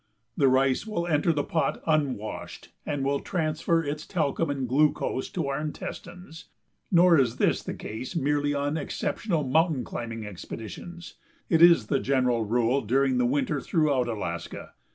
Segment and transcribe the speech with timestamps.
[0.35, 5.47] The rice will enter the pot unwashed and will transfer its talcum and glucose to
[5.47, 6.45] our intestines.
[6.91, 11.17] Nor is this the case merely on exceptional mountain climbing expeditions;
[11.49, 14.73] it is the general rule during the winter throughout Alaska.